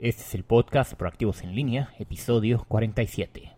Este 0.00 0.22
es 0.22 0.34
el 0.36 0.44
podcast 0.44 0.94
Proactivos 0.94 1.42
en 1.42 1.56
Línea, 1.56 1.92
episodio 1.98 2.64
47. 2.68 3.50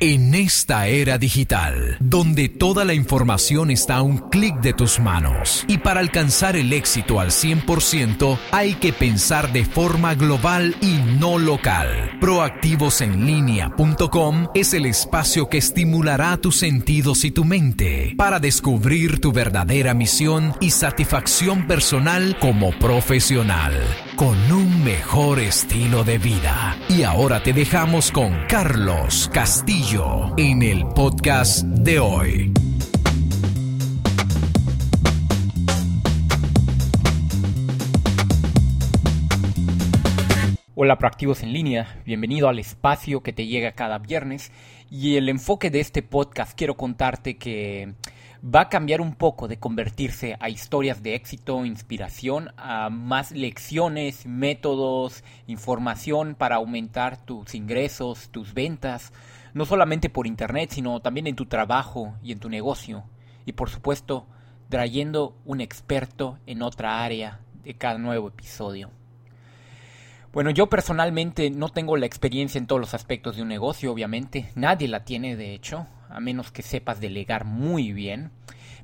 En 0.00 0.32
esta 0.36 0.86
era 0.86 1.18
digital, 1.18 1.96
donde 1.98 2.48
toda 2.48 2.84
la 2.84 2.94
información 2.94 3.72
está 3.72 3.96
a 3.96 4.02
un 4.02 4.18
clic 4.18 4.60
de 4.60 4.72
tus 4.72 5.00
manos, 5.00 5.64
y 5.66 5.78
para 5.78 5.98
alcanzar 5.98 6.54
el 6.54 6.72
éxito 6.72 7.18
al 7.18 7.32
100% 7.32 8.38
hay 8.52 8.74
que 8.74 8.92
pensar 8.92 9.52
de 9.52 9.64
forma 9.64 10.14
global 10.14 10.76
y 10.80 10.98
no 11.18 11.36
local. 11.36 12.16
Proactivosenlinea.com 12.20 14.50
es 14.54 14.72
el 14.72 14.86
espacio 14.86 15.48
que 15.48 15.58
estimulará 15.58 16.36
tus 16.36 16.58
sentidos 16.58 17.24
y 17.24 17.32
tu 17.32 17.44
mente 17.44 18.14
para 18.16 18.38
descubrir 18.38 19.20
tu 19.20 19.32
verdadera 19.32 19.94
misión 19.94 20.54
y 20.60 20.70
satisfacción 20.70 21.66
personal 21.66 22.36
como 22.38 22.70
profesional, 22.70 23.74
con 24.14 24.36
un 24.52 24.84
mejor 24.84 25.40
estilo 25.40 26.04
de 26.04 26.18
vida. 26.18 26.76
Y 26.88 27.02
ahora 27.02 27.42
te 27.42 27.52
dejamos 27.52 28.12
con 28.12 28.46
Carlos 28.46 29.28
Castillo 29.34 29.87
en 30.36 30.62
el 30.62 30.86
podcast 30.88 31.64
de 31.64 31.98
hoy. 31.98 32.52
Hola 40.74 40.98
proactivos 40.98 41.42
en 41.42 41.54
línea, 41.54 42.02
bienvenido 42.04 42.50
al 42.50 42.58
espacio 42.58 43.22
que 43.22 43.32
te 43.32 43.46
llega 43.46 43.72
cada 43.72 43.96
viernes. 43.96 44.52
Y 44.90 45.16
el 45.16 45.30
enfoque 45.30 45.70
de 45.70 45.80
este 45.80 46.02
podcast 46.02 46.54
quiero 46.54 46.76
contarte 46.76 47.38
que 47.38 47.94
va 48.44 48.62
a 48.62 48.68
cambiar 48.68 49.00
un 49.00 49.14
poco 49.14 49.48
de 49.48 49.58
convertirse 49.58 50.36
a 50.38 50.50
historias 50.50 51.02
de 51.02 51.14
éxito, 51.14 51.64
inspiración, 51.64 52.50
a 52.58 52.90
más 52.90 53.32
lecciones, 53.32 54.26
métodos, 54.26 55.24
información 55.46 56.34
para 56.34 56.56
aumentar 56.56 57.16
tus 57.24 57.54
ingresos, 57.54 58.28
tus 58.28 58.52
ventas, 58.52 59.14
no 59.54 59.64
solamente 59.64 60.10
por 60.10 60.26
internet, 60.26 60.70
sino 60.72 61.00
también 61.00 61.26
en 61.26 61.36
tu 61.36 61.46
trabajo 61.46 62.14
y 62.22 62.32
en 62.32 62.40
tu 62.40 62.48
negocio. 62.48 63.04
Y 63.44 63.52
por 63.52 63.70
supuesto, 63.70 64.26
trayendo 64.68 65.36
un 65.44 65.60
experto 65.60 66.38
en 66.46 66.62
otra 66.62 67.02
área 67.02 67.40
de 67.64 67.74
cada 67.74 67.98
nuevo 67.98 68.28
episodio. 68.28 68.90
Bueno, 70.32 70.50
yo 70.50 70.68
personalmente 70.68 71.50
no 71.50 71.70
tengo 71.70 71.96
la 71.96 72.06
experiencia 72.06 72.58
en 72.58 72.66
todos 72.66 72.80
los 72.80 72.94
aspectos 72.94 73.36
de 73.36 73.42
un 73.42 73.48
negocio, 73.48 73.90
obviamente. 73.90 74.50
Nadie 74.54 74.86
la 74.86 75.04
tiene, 75.04 75.36
de 75.36 75.54
hecho, 75.54 75.86
a 76.10 76.20
menos 76.20 76.52
que 76.52 76.62
sepas 76.62 77.00
delegar 77.00 77.44
muy 77.44 77.92
bien. 77.92 78.30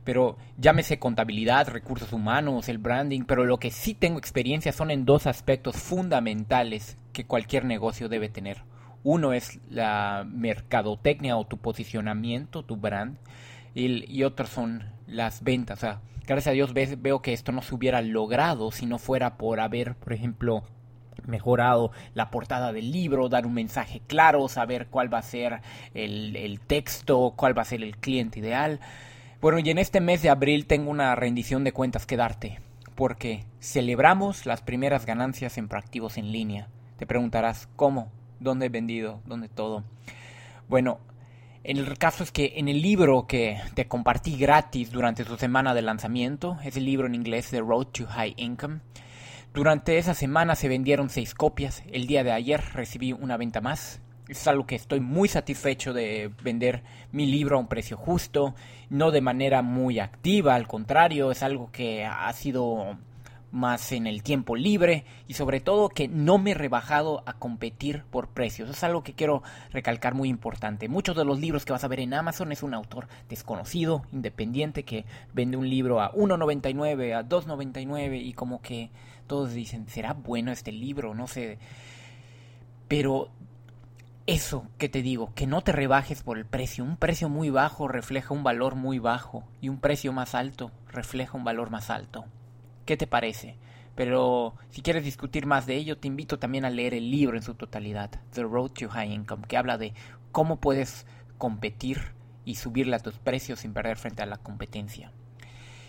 Pero 0.04 0.36
llámese 0.58 0.98
contabilidad, 0.98 1.68
recursos 1.68 2.12
humanos, 2.12 2.68
el 2.68 2.78
branding, 2.78 3.22
pero 3.22 3.44
lo 3.44 3.58
que 3.58 3.70
sí 3.70 3.94
tengo 3.94 4.18
experiencia 4.18 4.72
son 4.72 4.90
en 4.90 5.04
dos 5.04 5.26
aspectos 5.26 5.76
fundamentales 5.76 6.98
que 7.12 7.26
cualquier 7.26 7.64
negocio 7.64 8.08
debe 8.08 8.28
tener. 8.28 8.62
Uno 9.04 9.32
es 9.32 9.60
la 9.70 10.26
mercadotecnia 10.28 11.36
o 11.36 11.46
tu 11.46 11.58
posicionamiento, 11.58 12.64
tu 12.64 12.76
brand, 12.76 13.16
y, 13.74 14.12
y 14.12 14.24
otros 14.24 14.48
son 14.48 14.84
las 15.06 15.44
ventas. 15.44 15.86
Gracias 16.26 16.46
a 16.46 16.52
Dios 16.52 16.72
veo 16.72 17.22
que 17.22 17.32
esto 17.32 17.52
no 17.52 17.62
se 17.62 17.74
hubiera 17.74 18.00
logrado 18.02 18.72
si 18.72 18.86
no 18.86 18.98
fuera 18.98 19.36
por 19.36 19.60
haber, 19.60 19.94
por 19.94 20.14
ejemplo, 20.14 20.64
mejorado 21.26 21.90
la 22.14 22.30
portada 22.30 22.72
del 22.72 22.90
libro, 22.90 23.28
dar 23.28 23.46
un 23.46 23.54
mensaje 23.54 24.00
claro, 24.06 24.48
saber 24.48 24.86
cuál 24.88 25.12
va 25.12 25.18
a 25.18 25.22
ser 25.22 25.60
el, 25.94 26.36
el, 26.36 26.60
texto, 26.60 27.34
cuál 27.36 27.56
va 27.56 27.62
a 27.62 27.66
ser 27.66 27.82
el 27.82 27.96
cliente 27.96 28.40
ideal. 28.40 28.80
Bueno, 29.40 29.58
y 29.58 29.68
en 29.70 29.78
este 29.78 30.00
mes 30.00 30.22
de 30.22 30.30
abril 30.30 30.66
tengo 30.66 30.90
una 30.90 31.14
rendición 31.14 31.64
de 31.64 31.72
cuentas 31.72 32.06
que 32.06 32.16
darte, 32.16 32.60
porque 32.94 33.44
celebramos 33.60 34.46
las 34.46 34.62
primeras 34.62 35.06
ganancias 35.06 35.58
en 35.58 35.68
proactivos 35.68 36.16
en 36.16 36.32
línea. 36.32 36.68
Te 36.96 37.06
preguntarás, 37.06 37.68
¿cómo? 37.76 38.10
Dónde 38.44 38.66
he 38.66 38.68
vendido, 38.68 39.20
dónde 39.26 39.48
todo. 39.48 39.82
Bueno, 40.68 41.00
el 41.64 41.98
caso 41.98 42.22
es 42.22 42.30
que 42.30 42.52
en 42.56 42.68
el 42.68 42.80
libro 42.80 43.26
que 43.26 43.58
te 43.74 43.88
compartí 43.88 44.36
gratis 44.36 44.92
durante 44.92 45.24
su 45.24 45.36
semana 45.36 45.74
de 45.74 45.82
lanzamiento, 45.82 46.58
es 46.62 46.76
el 46.76 46.84
libro 46.84 47.08
en 47.08 47.16
inglés 47.16 47.50
The 47.50 47.60
Road 47.60 47.86
to 47.86 48.06
High 48.06 48.34
Income, 48.36 48.80
durante 49.54 49.98
esa 49.98 50.14
semana 50.14 50.56
se 50.56 50.68
vendieron 50.68 51.10
seis 51.10 51.32
copias. 51.32 51.84
El 51.92 52.08
día 52.08 52.24
de 52.24 52.32
ayer 52.32 52.60
recibí 52.74 53.12
una 53.12 53.36
venta 53.36 53.60
más. 53.60 54.00
Es 54.26 54.48
algo 54.48 54.66
que 54.66 54.74
estoy 54.74 54.98
muy 54.98 55.28
satisfecho 55.28 55.92
de 55.92 56.32
vender 56.42 56.82
mi 57.12 57.26
libro 57.26 57.56
a 57.56 57.60
un 57.60 57.68
precio 57.68 57.96
justo, 57.96 58.56
no 58.90 59.12
de 59.12 59.20
manera 59.20 59.62
muy 59.62 60.00
activa, 60.00 60.56
al 60.56 60.66
contrario, 60.66 61.30
es 61.30 61.44
algo 61.44 61.70
que 61.70 62.04
ha 62.04 62.32
sido 62.32 62.98
más 63.54 63.92
en 63.92 64.06
el 64.06 64.22
tiempo 64.22 64.56
libre 64.56 65.04
y 65.28 65.34
sobre 65.34 65.60
todo 65.60 65.88
que 65.88 66.08
no 66.08 66.38
me 66.38 66.50
he 66.50 66.54
rebajado 66.54 67.22
a 67.24 67.34
competir 67.34 68.02
por 68.10 68.28
precios. 68.28 68.68
es 68.68 68.82
algo 68.82 69.04
que 69.04 69.14
quiero 69.14 69.42
recalcar 69.70 70.14
muy 70.14 70.28
importante. 70.28 70.88
Muchos 70.88 71.16
de 71.16 71.24
los 71.24 71.38
libros 71.38 71.64
que 71.64 71.72
vas 71.72 71.84
a 71.84 71.88
ver 71.88 72.00
en 72.00 72.14
Amazon 72.14 72.50
es 72.50 72.62
un 72.64 72.74
autor 72.74 73.06
desconocido, 73.28 74.02
independiente, 74.12 74.82
que 74.82 75.04
vende 75.32 75.56
un 75.56 75.70
libro 75.70 76.00
a 76.00 76.12
1.99, 76.12 77.14
a 77.14 77.26
2.99 77.26 78.20
y 78.20 78.32
como 78.32 78.60
que 78.60 78.90
todos 79.28 79.52
dicen, 79.52 79.88
¿será 79.88 80.14
bueno 80.14 80.50
este 80.50 80.72
libro? 80.72 81.14
No 81.14 81.28
sé. 81.28 81.58
Pero 82.88 83.30
eso 84.26 84.66
que 84.78 84.88
te 84.88 85.00
digo, 85.02 85.32
que 85.34 85.46
no 85.46 85.62
te 85.62 85.70
rebajes 85.70 86.24
por 86.24 86.38
el 86.38 86.44
precio. 86.44 86.82
Un 86.82 86.96
precio 86.96 87.28
muy 87.28 87.50
bajo 87.50 87.86
refleja 87.86 88.34
un 88.34 88.42
valor 88.42 88.74
muy 88.74 88.98
bajo 88.98 89.44
y 89.60 89.68
un 89.68 89.78
precio 89.78 90.12
más 90.12 90.34
alto 90.34 90.72
refleja 90.88 91.36
un 91.36 91.44
valor 91.44 91.70
más 91.70 91.88
alto. 91.90 92.24
¿Qué 92.84 92.96
te 92.96 93.06
parece? 93.06 93.56
Pero 93.94 94.54
si 94.70 94.82
quieres 94.82 95.04
discutir 95.04 95.46
más 95.46 95.66
de 95.66 95.76
ello, 95.76 95.98
te 95.98 96.08
invito 96.08 96.38
también 96.38 96.64
a 96.64 96.70
leer 96.70 96.94
el 96.94 97.10
libro 97.10 97.36
en 97.36 97.42
su 97.42 97.54
totalidad, 97.54 98.10
The 98.32 98.42
Road 98.42 98.70
to 98.70 98.88
High 98.88 99.12
Income, 99.12 99.46
que 99.46 99.56
habla 99.56 99.78
de 99.78 99.94
cómo 100.32 100.56
puedes 100.56 101.06
competir 101.38 102.00
y 102.44 102.56
subirle 102.56 102.96
a 102.96 103.00
tus 103.00 103.18
precios 103.18 103.60
sin 103.60 103.72
perder 103.72 103.96
frente 103.96 104.22
a 104.22 104.26
la 104.26 104.36
competencia. 104.36 105.12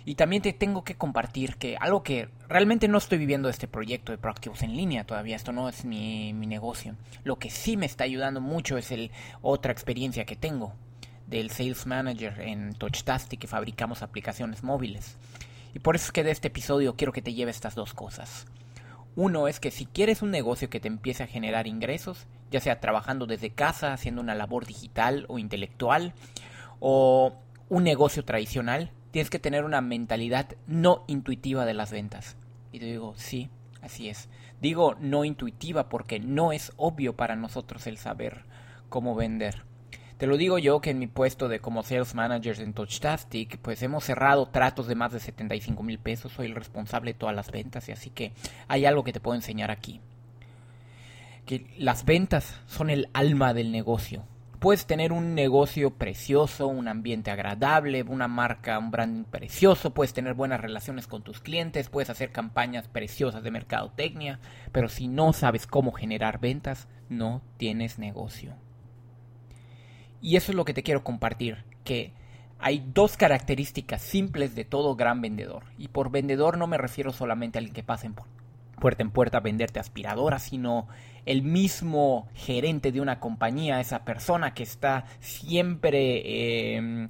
Y 0.08 0.16
también 0.16 0.44
te 0.44 0.54
tengo 0.54 0.84
que 0.84 0.96
compartir 0.96 1.56
que 1.56 1.78
algo 1.78 2.04
que 2.04 2.30
realmente 2.48 2.88
no 2.88 3.00
estoy 3.00 3.18
viviendo 3.18 3.50
este 3.50 3.68
proyecto 3.68 4.12
de 4.12 4.20
Proactivos 4.20 4.62
en 4.62 4.78
línea 4.78 5.04
todavía, 5.04 5.36
esto 5.36 5.52
no 5.52 5.68
es 5.68 5.84
mi, 5.84 6.32
mi 6.32 6.46
negocio. 6.46 6.96
Lo 7.24 7.40
que 7.40 7.50
sí 7.50 7.76
me 7.76 7.88
está 7.88 8.04
ayudando 8.04 8.40
mucho 8.40 8.78
es 8.78 8.92
el 8.92 9.10
otra 9.42 9.72
experiencia 9.72 10.26
que 10.26 10.36
tengo 10.36 10.74
del 11.26 11.50
Sales 11.50 11.88
Manager 11.88 12.40
en 12.40 12.76
TouchTastic 12.76 13.40
que 13.40 13.48
fabricamos 13.48 14.04
aplicaciones 14.04 14.64
móviles. 14.64 15.18
Y 15.76 15.80
por 15.80 15.98
eso 15.98 16.06
es 16.06 16.12
que 16.14 16.24
de 16.24 16.32
este 16.32 16.48
episodio 16.48 16.96
quiero 16.96 17.12
que 17.12 17.22
te 17.22 17.34
lleve 17.34 17.52
estas 17.52 17.76
dos 17.76 17.94
cosas. 17.94 18.48
Uno 19.18 19.50
es 19.50 19.60
que 19.60 19.72
si 19.72 19.86
quieres 19.86 20.22
un 20.22 20.32
negocio 20.32 20.70
que 20.70 20.80
te 20.80 20.88
empiece 20.88 21.24
a 21.24 21.28
generar 21.28 21.68
ingresos, 21.68 22.28
ya 22.50 22.62
sea 22.62 22.80
trabajando 22.80 23.28
desde 23.28 23.50
casa, 23.50 23.92
haciendo 23.92 24.22
una 24.22 24.36
labor 24.36 24.66
digital 24.66 25.26
o 25.28 25.38
intelectual, 25.38 26.14
o 26.80 27.34
un 27.68 27.84
negocio 27.84 28.24
tradicional, 28.24 28.92
tienes 29.12 29.30
que 29.30 29.38
tener 29.38 29.66
una 29.66 29.82
mentalidad 29.82 30.56
no 30.66 31.04
intuitiva 31.08 31.66
de 31.66 31.74
las 31.74 31.92
ventas. 31.92 32.38
Y 32.72 32.80
te 32.80 32.86
digo, 32.86 33.14
sí, 33.18 33.50
así 33.82 34.08
es. 34.08 34.30
Digo 34.62 34.96
no 35.02 35.26
intuitiva 35.26 35.90
porque 35.90 36.22
no 36.22 36.54
es 36.54 36.72
obvio 36.78 37.18
para 37.18 37.36
nosotros 37.36 37.86
el 37.86 37.98
saber 37.98 38.46
cómo 38.88 39.14
vender. 39.14 39.64
Te 40.18 40.28
lo 40.28 40.38
digo 40.38 40.58
yo 40.60 40.80
que 40.80 40.92
en 40.92 41.00
mi 41.00 41.08
puesto 41.08 41.50
de 41.50 41.60
como 41.60 41.84
sales 41.84 42.16
manager 42.16 42.62
en 42.62 42.74
TouchTastic, 42.74 43.58
pues 43.58 43.84
hemos 43.84 44.06
cerrado 44.06 44.46
tratos 44.46 44.88
de 44.88 44.96
más 44.96 45.12
de 45.12 45.20
75 45.20 45.84
mil 45.84 46.00
pesos, 46.00 46.32
soy 46.32 46.46
el 46.46 46.56
responsable 46.56 47.12
de 47.12 47.20
todas 47.20 47.36
las 47.36 47.52
ventas 47.52 47.90
y 47.90 47.92
así 47.92 48.12
que 48.12 48.32
hay 48.70 48.86
algo 48.86 49.04
que 49.04 49.12
te 49.12 49.20
puedo 49.20 49.36
enseñar 49.36 49.72
aquí. 49.72 50.00
Que 51.46 51.68
las 51.78 52.06
ventas 52.06 52.62
son 52.66 52.90
el 52.90 53.10
alma 53.12 53.54
del 53.54 53.74
negocio. 53.74 54.24
Puedes 54.60 54.86
tener 54.86 55.12
un 55.12 55.36
negocio 55.36 55.92
precioso, 55.92 56.68
un 56.68 56.88
ambiente 56.88 57.30
agradable, 57.30 58.02
una 58.04 58.30
marca, 58.30 58.80
un 58.80 58.92
branding 58.92 59.26
precioso, 59.26 59.94
puedes 59.94 60.14
tener 60.14 60.34
buenas 60.34 60.62
relaciones 60.62 61.08
con 61.08 61.24
tus 61.24 61.42
clientes, 61.42 61.90
puedes 61.90 62.10
hacer 62.10 62.32
campañas 62.32 62.88
preciosas 62.88 63.44
de 63.44 63.52
mercadotecnia, 63.52 64.40
pero 64.72 64.88
si 64.88 65.10
no 65.10 65.34
sabes 65.34 65.68
cómo 65.68 65.92
generar 65.92 66.40
ventas, 66.40 66.88
no 67.10 67.42
tienes 67.58 68.00
negocio. 68.00 68.56
Y 70.26 70.38
eso 70.38 70.52
es 70.52 70.56
lo 70.56 70.66
que 70.66 70.74
te 70.74 70.82
quiero 70.82 71.04
compartir, 71.04 71.66
que 71.84 72.12
hay 72.58 72.84
dos 72.96 73.16
características 73.16 74.02
simples 74.02 74.56
de 74.56 74.66
todo 74.66 74.96
gran 74.96 75.22
vendedor. 75.22 75.66
Y 75.78 75.90
por 75.90 76.10
vendedor 76.10 76.58
no 76.58 76.66
me 76.66 76.80
refiero 76.80 77.14
solamente 77.14 77.60
al 77.60 77.72
que 77.72 77.84
pase 77.84 78.08
en 78.08 78.16
puerta 78.16 79.04
en 79.04 79.12
puerta 79.12 79.38
a 79.38 79.42
venderte 79.42 79.80
aspiradoras, 79.80 80.42
sino 80.42 80.88
el 81.28 81.44
mismo 81.44 82.28
gerente 82.34 82.92
de 82.92 83.02
una 83.02 83.20
compañía, 83.20 83.80
esa 83.80 84.04
persona 84.04 84.56
que 84.56 84.64
está 84.64 85.06
siempre 85.20 86.76
em, 86.76 87.10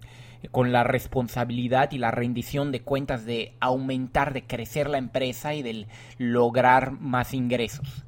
con 0.52 0.74
la 0.74 0.84
responsabilidad 0.84 1.94
y 1.94 2.00
la 2.00 2.12
rendición 2.12 2.74
de 2.74 2.82
cuentas 2.82 3.24
de 3.24 3.56
aumentar, 3.62 4.34
de 4.34 4.44
crecer 4.44 4.90
la 4.90 4.98
empresa 4.98 5.54
y 5.54 5.64
de 5.64 5.88
lograr 6.18 6.92
más 6.92 7.34
ingresos. 7.34 8.05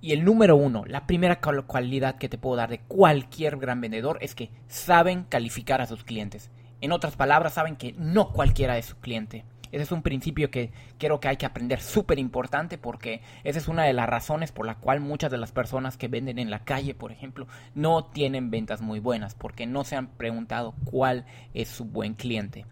Y 0.00 0.12
el 0.12 0.24
número 0.24 0.56
uno, 0.56 0.84
la 0.86 1.06
primera 1.06 1.40
cualidad 1.40 2.16
que 2.16 2.28
te 2.28 2.38
puedo 2.38 2.56
dar 2.56 2.70
de 2.70 2.80
cualquier 2.80 3.58
gran 3.58 3.80
vendedor 3.80 4.18
es 4.22 4.34
que 4.34 4.50
saben 4.66 5.24
calificar 5.24 5.80
a 5.82 5.86
sus 5.86 6.04
clientes. 6.04 6.50
En 6.80 6.92
otras 6.92 7.16
palabras, 7.16 7.54
saben 7.54 7.76
que 7.76 7.92
no 7.98 8.32
cualquiera 8.32 8.78
es 8.78 8.86
su 8.86 8.96
cliente. 8.96 9.44
Ese 9.72 9.84
es 9.84 9.92
un 9.92 10.02
principio 10.02 10.50
que 10.50 10.72
creo 10.98 11.20
que 11.20 11.28
hay 11.28 11.36
que 11.36 11.46
aprender 11.46 11.80
súper 11.80 12.18
importante 12.18 12.76
porque 12.78 13.20
esa 13.44 13.58
es 13.58 13.68
una 13.68 13.84
de 13.84 13.92
las 13.92 14.08
razones 14.08 14.50
por 14.50 14.66
la 14.66 14.76
cual 14.76 15.00
muchas 15.00 15.30
de 15.30 15.38
las 15.38 15.52
personas 15.52 15.96
que 15.96 16.08
venden 16.08 16.38
en 16.38 16.50
la 16.50 16.64
calle, 16.64 16.94
por 16.94 17.12
ejemplo, 17.12 17.46
no 17.74 18.04
tienen 18.04 18.50
ventas 18.50 18.80
muy 18.80 18.98
buenas 18.98 19.34
porque 19.34 19.66
no 19.66 19.84
se 19.84 19.96
han 19.96 20.08
preguntado 20.08 20.74
cuál 20.84 21.24
es 21.54 21.68
su 21.68 21.84
buen 21.84 22.14
cliente. 22.14 22.66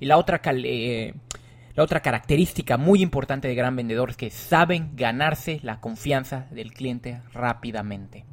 Y 0.00 0.06
la 0.06 0.16
otra, 0.16 0.40
eh, 0.44 1.14
la 1.80 1.84
otra 1.84 2.00
característica 2.00 2.76
muy 2.76 3.00
importante 3.00 3.48
de 3.48 3.54
gran 3.54 3.74
vendedor 3.74 4.10
es 4.10 4.18
que 4.18 4.28
saben 4.28 4.90
ganarse 4.96 5.60
la 5.62 5.80
confianza 5.80 6.46
del 6.50 6.74
cliente 6.74 7.22
rápidamente. 7.32 8.26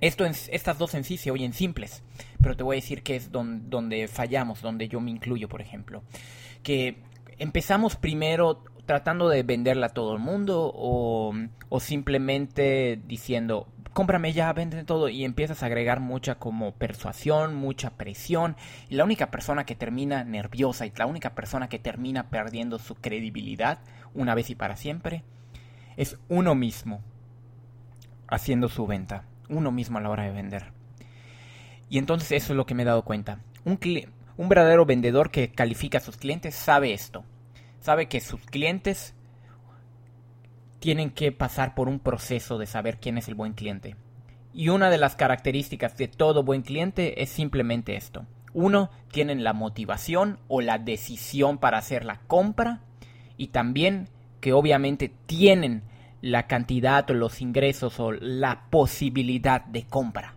Esto 0.00 0.24
en, 0.24 0.32
estas 0.50 0.78
dos 0.78 0.94
en 0.94 1.04
sí 1.04 1.18
se 1.18 1.30
oyen 1.30 1.52
simples, 1.52 2.02
pero 2.40 2.56
te 2.56 2.62
voy 2.62 2.76
a 2.76 2.80
decir 2.80 3.02
que 3.02 3.16
es 3.16 3.30
donde, 3.30 4.08
fallamos, 4.08 4.62
donde 4.62 4.88
yo 4.88 5.00
me 5.00 5.10
incluyo, 5.10 5.50
por 5.50 5.60
ejemplo. 5.60 6.02
Que 6.62 6.96
empezamos 7.36 7.96
primero 7.96 8.64
tratando 8.86 9.28
de 9.28 9.42
venderla 9.42 9.88
a 9.88 9.90
todo 9.90 10.14
el 10.14 10.18
mundo 10.18 10.72
o, 10.74 11.34
o 11.68 11.80
simplemente 11.80 12.98
diciendo, 13.06 13.68
cómprame 13.92 14.32
ya, 14.32 14.52
vende 14.52 14.84
todo 14.84 15.08
y 15.08 15.24
empiezas 15.24 15.62
a 15.62 15.66
agregar 15.66 16.00
mucha 16.00 16.36
como 16.36 16.72
persuasión, 16.72 17.54
mucha 17.54 17.90
presión 17.90 18.56
y 18.88 18.94
la 18.94 19.04
única 19.04 19.30
persona 19.30 19.64
que 19.64 19.74
termina 19.74 20.24
nerviosa 20.24 20.86
y 20.86 20.92
la 20.96 21.06
única 21.06 21.34
persona 21.34 21.68
que 21.68 21.78
termina 21.78 22.30
perdiendo 22.30 22.78
su 22.78 22.94
credibilidad 22.94 23.80
una 24.14 24.34
vez 24.34 24.50
y 24.50 24.54
para 24.54 24.76
siempre 24.76 25.24
es 25.96 26.18
uno 26.28 26.54
mismo 26.54 27.02
haciendo 28.28 28.68
su 28.68 28.86
venta, 28.86 29.24
uno 29.48 29.72
mismo 29.72 29.98
a 29.98 30.00
la 30.00 30.10
hora 30.10 30.24
de 30.24 30.30
vender. 30.30 30.72
Y 31.88 31.98
entonces 31.98 32.30
eso 32.32 32.52
es 32.52 32.56
lo 32.56 32.66
que 32.66 32.74
me 32.74 32.84
he 32.84 32.86
dado 32.86 33.02
cuenta. 33.02 33.40
Un, 33.64 33.78
un 34.36 34.48
verdadero 34.48 34.86
vendedor 34.86 35.30
que 35.30 35.50
califica 35.50 35.98
a 35.98 36.00
sus 36.00 36.16
clientes 36.16 36.54
sabe 36.54 36.92
esto. 36.92 37.24
Sabe 37.80 38.06
que 38.06 38.20
sus 38.20 38.40
clientes 38.42 39.14
tienen 40.80 41.10
que 41.10 41.30
pasar 41.30 41.74
por 41.74 41.88
un 41.88 42.00
proceso 42.00 42.58
de 42.58 42.66
saber 42.66 42.98
quién 42.98 43.18
es 43.18 43.28
el 43.28 43.34
buen 43.34 43.52
cliente. 43.52 43.96
Y 44.52 44.70
una 44.70 44.90
de 44.90 44.98
las 44.98 45.14
características 45.14 45.96
de 45.96 46.08
todo 46.08 46.42
buen 46.42 46.62
cliente 46.62 47.22
es 47.22 47.30
simplemente 47.30 47.94
esto. 47.94 48.26
Uno, 48.52 48.90
tienen 49.12 49.44
la 49.44 49.52
motivación 49.52 50.38
o 50.48 50.60
la 50.60 50.78
decisión 50.78 51.58
para 51.58 51.78
hacer 51.78 52.04
la 52.04 52.20
compra 52.26 52.80
y 53.36 53.48
también 53.48 54.08
que 54.40 54.52
obviamente 54.52 55.12
tienen 55.26 55.84
la 56.20 56.46
cantidad 56.46 57.08
o 57.10 57.14
los 57.14 57.40
ingresos 57.40 58.00
o 58.00 58.10
la 58.12 58.64
posibilidad 58.70 59.64
de 59.64 59.86
compra. 59.86 60.34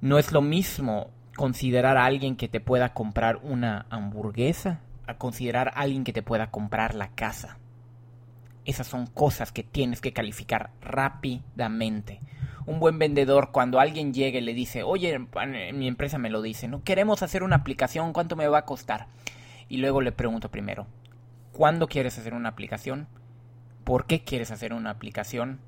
No 0.00 0.18
es 0.18 0.30
lo 0.30 0.42
mismo 0.42 1.10
considerar 1.34 1.96
a 1.96 2.04
alguien 2.04 2.36
que 2.36 2.48
te 2.48 2.60
pueda 2.60 2.94
comprar 2.94 3.40
una 3.42 3.86
hamburguesa 3.90 4.80
a 5.06 5.16
considerar 5.16 5.68
a 5.68 5.80
alguien 5.80 6.04
que 6.04 6.12
te 6.12 6.22
pueda 6.22 6.50
comprar 6.50 6.94
la 6.94 7.08
casa. 7.08 7.58
Esas 8.68 8.86
son 8.86 9.06
cosas 9.06 9.50
que 9.50 9.62
tienes 9.62 10.02
que 10.02 10.12
calificar 10.12 10.72
rápidamente. 10.82 12.20
Un 12.66 12.80
buen 12.80 12.98
vendedor, 12.98 13.50
cuando 13.50 13.80
alguien 13.80 14.12
llegue 14.12 14.42
le 14.42 14.52
dice, 14.52 14.82
oye, 14.82 15.18
mi 15.72 15.88
empresa 15.88 16.18
me 16.18 16.28
lo 16.28 16.42
dice, 16.42 16.68
no 16.68 16.84
queremos 16.84 17.22
hacer 17.22 17.42
una 17.42 17.56
aplicación, 17.56 18.12
¿cuánto 18.12 18.36
me 18.36 18.46
va 18.46 18.58
a 18.58 18.64
costar? 18.66 19.06
Y 19.70 19.78
luego 19.78 20.02
le 20.02 20.12
pregunto 20.12 20.50
primero, 20.50 20.86
¿cuándo 21.50 21.88
quieres 21.88 22.18
hacer 22.18 22.34
una 22.34 22.50
aplicación? 22.50 23.08
¿Por 23.84 24.04
qué 24.04 24.22
quieres 24.22 24.50
hacer 24.50 24.74
una 24.74 24.90
aplicación? 24.90 25.60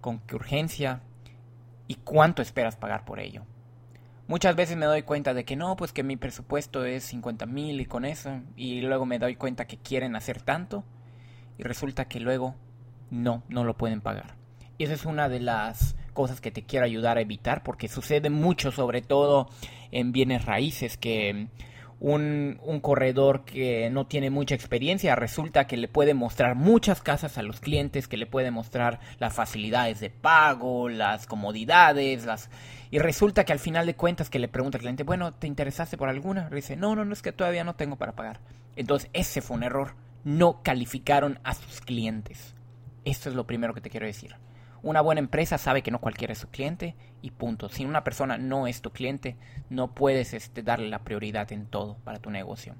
¿Con 0.00 0.20
qué 0.20 0.36
urgencia? 0.36 1.02
¿Y 1.86 1.96
cuánto 1.96 2.40
esperas 2.40 2.76
pagar 2.76 3.04
por 3.04 3.20
ello? 3.20 3.42
Muchas 4.26 4.56
veces 4.56 4.78
me 4.78 4.86
doy 4.86 5.02
cuenta 5.02 5.34
de 5.34 5.44
que 5.44 5.56
no, 5.56 5.76
pues 5.76 5.92
que 5.92 6.02
mi 6.02 6.16
presupuesto 6.16 6.86
es 6.86 7.04
50 7.04 7.44
mil 7.44 7.78
y 7.78 7.84
con 7.84 8.06
eso, 8.06 8.40
y 8.56 8.80
luego 8.80 9.04
me 9.04 9.18
doy 9.18 9.36
cuenta 9.36 9.66
que 9.66 9.76
quieren 9.76 10.16
hacer 10.16 10.40
tanto 10.40 10.82
y 11.58 11.62
resulta 11.64 12.06
que 12.06 12.20
luego 12.20 12.54
no, 13.10 13.42
no 13.48 13.64
lo 13.64 13.76
pueden 13.76 14.00
pagar. 14.00 14.36
Y 14.78 14.84
esa 14.84 14.94
es 14.94 15.04
una 15.04 15.28
de 15.28 15.40
las 15.40 15.96
cosas 16.14 16.40
que 16.40 16.50
te 16.50 16.62
quiero 16.62 16.86
ayudar 16.86 17.18
a 17.18 17.20
evitar 17.20 17.62
porque 17.62 17.88
sucede 17.88 18.30
mucho, 18.30 18.70
sobre 18.70 19.02
todo 19.02 19.48
en 19.90 20.12
bienes 20.12 20.44
raíces, 20.44 20.96
que 20.96 21.48
un, 22.00 22.60
un, 22.62 22.80
corredor 22.80 23.44
que 23.44 23.90
no 23.90 24.06
tiene 24.06 24.30
mucha 24.30 24.54
experiencia 24.54 25.16
resulta 25.16 25.66
que 25.66 25.76
le 25.76 25.88
puede 25.88 26.14
mostrar 26.14 26.54
muchas 26.54 27.02
casas 27.02 27.38
a 27.38 27.42
los 27.42 27.58
clientes, 27.58 28.06
que 28.06 28.16
le 28.16 28.26
puede 28.26 28.52
mostrar 28.52 29.00
las 29.18 29.34
facilidades 29.34 29.98
de 29.98 30.10
pago, 30.10 30.88
las 30.88 31.26
comodidades, 31.26 32.24
las... 32.24 32.50
y 32.92 33.00
resulta 33.00 33.44
que 33.44 33.52
al 33.52 33.58
final 33.58 33.86
de 33.86 33.96
cuentas 33.96 34.30
que 34.30 34.38
le 34.38 34.46
pregunta 34.46 34.78
al 34.78 34.82
cliente, 34.82 35.02
bueno, 35.02 35.32
¿te 35.32 35.48
interesaste 35.48 35.96
por 35.96 36.08
alguna? 36.08 36.48
Y 36.52 36.54
dice, 36.54 36.76
no, 36.76 36.94
no, 36.94 37.04
no, 37.04 37.12
es 37.12 37.22
que 37.22 37.32
todavía 37.32 37.64
no 37.64 37.74
tengo 37.74 37.96
para 37.96 38.12
pagar. 38.12 38.38
Entonces 38.76 39.10
ese 39.12 39.40
fue 39.40 39.56
un 39.56 39.64
error 39.64 39.94
no 40.24 40.62
calificaron 40.62 41.38
a 41.44 41.54
sus 41.54 41.80
clientes. 41.80 42.54
Esto 43.04 43.28
es 43.28 43.34
lo 43.34 43.46
primero 43.46 43.74
que 43.74 43.80
te 43.80 43.90
quiero 43.90 44.06
decir. 44.06 44.36
Una 44.82 45.00
buena 45.00 45.20
empresa 45.20 45.58
sabe 45.58 45.82
que 45.82 45.90
no 45.90 46.00
cualquiera 46.00 46.32
es 46.32 46.38
su 46.38 46.48
cliente 46.48 46.94
y 47.20 47.30
punto. 47.32 47.68
Si 47.68 47.84
una 47.84 48.04
persona 48.04 48.38
no 48.38 48.66
es 48.66 48.80
tu 48.80 48.90
cliente, 48.90 49.36
no 49.70 49.94
puedes 49.94 50.34
este, 50.34 50.62
darle 50.62 50.88
la 50.88 51.00
prioridad 51.00 51.50
en 51.52 51.66
todo 51.66 51.96
para 52.04 52.20
tu 52.20 52.30
negocio. 52.30 52.74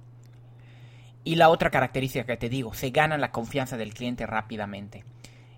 Y 1.25 1.35
la 1.35 1.49
otra 1.49 1.71
característica 1.71 2.25
que 2.25 2.37
te 2.37 2.49
digo, 2.49 2.73
se 2.73 2.91
gana 2.91 3.19
la 3.19 3.33
confianza 3.33 3.77
del 3.77 3.95
cliente 3.95 4.27
rápidamente. 4.27 5.05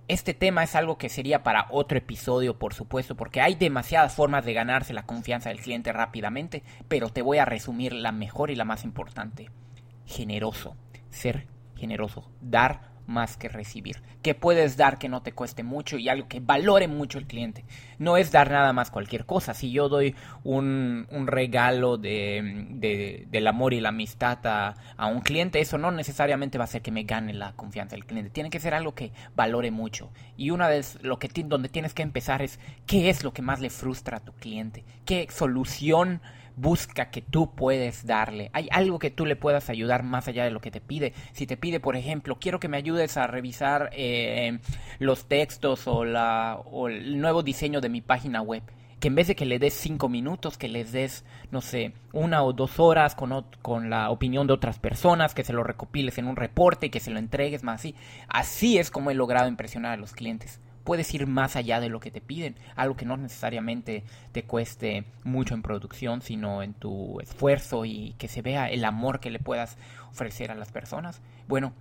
Este 0.08 0.34
tema 0.34 0.64
es 0.64 0.74
algo 0.74 0.98
que 0.98 1.08
sería 1.08 1.44
para 1.44 1.66
otro 1.70 1.98
episodio, 1.98 2.58
por 2.58 2.74
supuesto, 2.74 3.16
porque 3.16 3.40
hay 3.40 3.54
demasiadas 3.54 4.14
formas 4.14 4.44
de 4.44 4.54
ganarse 4.54 4.92
la 4.92 5.06
confianza 5.06 5.50
del 5.50 5.60
cliente 5.60 5.92
rápidamente, 5.92 6.64
pero 6.88 7.10
te 7.10 7.22
voy 7.22 7.38
a 7.38 7.44
resumir 7.44 7.92
la 7.92 8.10
mejor 8.10 8.50
y 8.50 8.56
la 8.56 8.64
más 8.64 8.82
importante. 8.82 9.50
Generoso. 10.06 10.74
Ser 11.10 11.46
generoso, 11.80 12.30
dar 12.40 12.90
más 13.10 13.36
que 13.36 13.48
recibir. 13.48 14.00
¿Qué 14.22 14.34
puedes 14.34 14.76
dar 14.76 14.98
que 14.98 15.08
no 15.08 15.22
te 15.22 15.32
cueste 15.32 15.62
mucho 15.62 15.98
y 15.98 16.08
algo 16.08 16.28
que 16.28 16.40
valore 16.40 16.88
mucho 16.88 17.18
el 17.18 17.26
cliente? 17.26 17.64
No 17.98 18.16
es 18.16 18.30
dar 18.30 18.50
nada 18.50 18.72
más 18.72 18.90
cualquier 18.90 19.26
cosa. 19.26 19.52
Si 19.52 19.72
yo 19.72 19.88
doy 19.88 20.14
un, 20.44 21.06
regalo 21.26 21.98
de, 21.98 22.66
de, 22.70 23.26
del 23.28 23.46
amor 23.46 23.74
y 23.74 23.80
la 23.80 23.88
amistad 23.90 24.38
a, 24.46 24.74
a, 24.96 25.06
un 25.06 25.20
cliente, 25.20 25.60
eso 25.60 25.76
no 25.76 25.90
necesariamente 25.90 26.56
va 26.56 26.64
a 26.64 26.66
hacer 26.66 26.82
que 26.82 26.92
me 26.92 27.02
gane 27.02 27.34
la 27.34 27.52
confianza 27.52 27.96
del 27.96 28.06
cliente. 28.06 28.30
Tiene 28.30 28.50
que 28.50 28.60
ser 28.60 28.74
algo 28.74 28.94
que 28.94 29.12
valore 29.34 29.70
mucho. 29.70 30.10
Y 30.36 30.50
una 30.50 30.68
vez 30.68 30.98
lo 31.02 31.18
que 31.18 31.28
donde 31.44 31.68
tienes 31.68 31.94
que 31.94 32.02
empezar 32.02 32.42
es 32.42 32.60
qué 32.86 33.10
es 33.10 33.24
lo 33.24 33.32
que 33.32 33.42
más 33.42 33.60
le 33.60 33.70
frustra 33.70 34.18
a 34.18 34.24
tu 34.24 34.32
cliente, 34.32 34.84
qué 35.04 35.26
solución 35.30 36.20
busca 36.60 37.10
que 37.10 37.22
tú 37.22 37.54
puedes 37.54 38.06
darle. 38.06 38.50
Hay 38.52 38.68
algo 38.70 38.98
que 38.98 39.10
tú 39.10 39.26
le 39.26 39.36
puedas 39.36 39.70
ayudar 39.70 40.02
más 40.02 40.28
allá 40.28 40.44
de 40.44 40.50
lo 40.50 40.60
que 40.60 40.70
te 40.70 40.80
pide. 40.80 41.12
Si 41.32 41.46
te 41.46 41.56
pide, 41.56 41.80
por 41.80 41.96
ejemplo, 41.96 42.38
quiero 42.38 42.60
que 42.60 42.68
me 42.68 42.76
ayudes 42.76 43.16
a 43.16 43.26
revisar 43.26 43.90
eh, 43.92 44.58
los 44.98 45.26
textos 45.26 45.86
o, 45.86 46.04
la, 46.04 46.60
o 46.64 46.88
el 46.88 47.20
nuevo 47.20 47.42
diseño 47.42 47.80
de 47.80 47.88
mi 47.88 48.00
página 48.00 48.42
web 48.42 48.62
que 49.00 49.08
en 49.08 49.14
vez 49.14 49.28
de 49.28 49.34
que 49.34 49.46
le 49.46 49.58
des 49.58 49.72
cinco 49.72 50.10
minutos, 50.10 50.58
que 50.58 50.68
les 50.68 50.92
des, 50.92 51.24
no 51.50 51.62
sé, 51.62 51.94
una 52.12 52.42
o 52.42 52.52
dos 52.52 52.78
horas 52.78 53.14
con, 53.14 53.46
con 53.62 53.88
la 53.88 54.10
opinión 54.10 54.46
de 54.46 54.52
otras 54.52 54.78
personas, 54.78 55.32
que 55.32 55.42
se 55.42 55.54
lo 55.54 55.64
recopiles 55.64 56.18
en 56.18 56.26
un 56.26 56.36
reporte 56.36 56.86
y 56.86 56.90
que 56.90 57.00
se 57.00 57.10
lo 57.10 57.18
entregues 57.18 57.62
más 57.62 57.80
así. 57.80 57.94
Así 58.28 58.76
es 58.76 58.90
como 58.90 59.10
he 59.10 59.14
logrado 59.14 59.48
impresionar 59.48 59.92
a 59.92 59.96
los 59.96 60.12
clientes 60.12 60.60
puedes 60.84 61.12
ir 61.14 61.26
más 61.26 61.56
allá 61.56 61.80
de 61.80 61.88
lo 61.88 62.00
que 62.00 62.10
te 62.10 62.20
piden, 62.20 62.56
algo 62.76 62.96
que 62.96 63.04
no 63.04 63.16
necesariamente 63.16 64.04
te 64.32 64.44
cueste 64.44 65.04
mucho 65.24 65.54
en 65.54 65.62
producción, 65.62 66.22
sino 66.22 66.62
en 66.62 66.74
tu 66.74 67.20
esfuerzo 67.20 67.84
y 67.84 68.14
que 68.18 68.28
se 68.28 68.42
vea 68.42 68.70
el 68.70 68.84
amor 68.84 69.20
que 69.20 69.30
le 69.30 69.38
puedas 69.38 69.76
ofrecer 70.10 70.50
a 70.50 70.54
las 70.54 70.72
personas. 70.72 71.20
Bueno, 71.48 71.72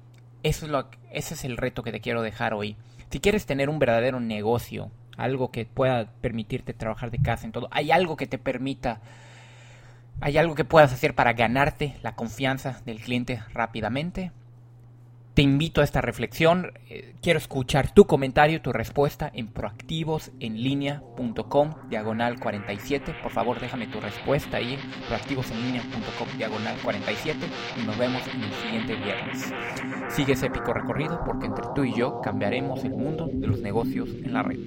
eso 0.43 0.65
es 0.65 0.71
lo, 0.71 0.89
ese 1.11 1.33
es 1.33 1.45
el 1.45 1.57
reto 1.57 1.83
que 1.83 1.91
te 1.91 2.01
quiero 2.01 2.21
dejar 2.21 2.53
hoy. 2.53 2.75
Si 3.09 3.19
quieres 3.19 3.45
tener 3.45 3.69
un 3.69 3.79
verdadero 3.79 4.19
negocio, 4.19 4.91
algo 5.17 5.51
que 5.51 5.65
pueda 5.65 6.11
permitirte 6.21 6.73
trabajar 6.73 7.11
de 7.11 7.19
casa 7.19 7.45
en 7.45 7.51
todo, 7.51 7.67
hay 7.71 7.91
algo 7.91 8.15
que 8.15 8.27
te 8.27 8.37
permita 8.37 9.01
¿Hay 10.21 10.37
algo 10.37 10.53
que 10.53 10.65
puedas 10.65 10.91
hacer 10.91 11.15
para 11.15 11.31
ganarte 11.31 11.95
la 12.03 12.15
confianza 12.15 12.81
del 12.85 12.99
cliente 12.99 13.41
rápidamente? 13.53 14.31
Te 15.33 15.41
invito 15.41 15.81
a 15.81 15.83
esta 15.83 15.99
reflexión. 16.01 16.71
Eh, 16.89 17.15
quiero 17.21 17.39
escuchar 17.39 17.93
tu 17.93 18.05
comentario, 18.05 18.61
tu 18.61 18.71
respuesta 18.73 19.31
en 19.33 19.47
proactivosenlinea.com 19.47 21.73
diagonal 21.89 22.39
47. 22.39 23.15
Por 23.21 23.31
favor, 23.31 23.59
déjame 23.59 23.87
tu 23.87 23.99
respuesta 24.01 24.57
ahí 24.57 24.73
en 24.73 24.79
proactivosenlinea.com 25.07 26.27
diagonal 26.37 26.75
47 26.83 27.37
y 27.81 27.85
nos 27.85 27.97
vemos 27.97 28.21
en 28.33 28.43
el 28.43 28.53
siguiente 28.53 28.95
viernes. 28.95 29.53
Sigue 30.09 30.33
ese 30.33 30.47
épico 30.47 30.73
recorrido 30.73 31.23
porque 31.25 31.45
entre 31.45 31.63
tú 31.73 31.85
y 31.85 31.93
yo 31.93 32.19
cambiaremos 32.21 32.83
el 32.83 32.91
mundo 32.91 33.29
de 33.31 33.47
los 33.47 33.61
negocios 33.61 34.09
en 34.09 34.33
la 34.33 34.43
red. 34.43 34.59